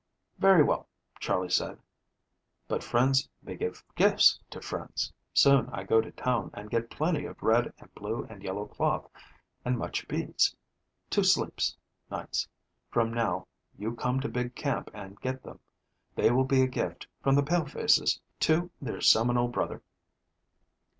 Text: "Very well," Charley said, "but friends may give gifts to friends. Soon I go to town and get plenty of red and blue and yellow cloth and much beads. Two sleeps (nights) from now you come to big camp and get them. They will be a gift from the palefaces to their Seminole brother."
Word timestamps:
"Very 0.39 0.63
well," 0.63 0.87
Charley 1.19 1.51
said, 1.51 1.77
"but 2.67 2.83
friends 2.83 3.29
may 3.43 3.55
give 3.55 3.83
gifts 3.93 4.39
to 4.49 4.59
friends. 4.59 5.13
Soon 5.31 5.69
I 5.69 5.83
go 5.83 6.01
to 6.01 6.09
town 6.13 6.49
and 6.55 6.71
get 6.71 6.89
plenty 6.89 7.25
of 7.25 7.43
red 7.43 7.71
and 7.77 7.93
blue 7.93 8.23
and 8.27 8.41
yellow 8.41 8.65
cloth 8.65 9.07
and 9.63 9.77
much 9.77 10.07
beads. 10.07 10.55
Two 11.11 11.23
sleeps 11.23 11.77
(nights) 12.09 12.47
from 12.89 13.13
now 13.13 13.45
you 13.77 13.93
come 13.95 14.19
to 14.21 14.27
big 14.27 14.55
camp 14.55 14.89
and 14.91 15.21
get 15.21 15.43
them. 15.43 15.59
They 16.15 16.31
will 16.31 16.45
be 16.45 16.63
a 16.63 16.67
gift 16.67 17.05
from 17.21 17.35
the 17.35 17.43
palefaces 17.43 18.19
to 18.39 18.71
their 18.81 19.01
Seminole 19.01 19.49
brother." 19.49 19.83